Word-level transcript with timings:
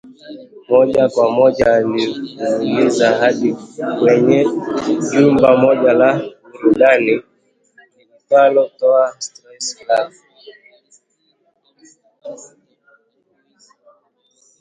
Moja 0.69 1.09
kwa 1.09 1.31
moja 1.31 1.65
alifululiza 1.73 3.17
hadi 3.17 3.55
kwenye 3.99 4.45
jumba 5.13 5.57
moja 5.57 5.93
la 5.93 6.21
burudani 6.51 7.21
liitwalo 8.11 8.71
Toa 8.79 9.15
Stress 9.19 9.77
Club 9.77 10.11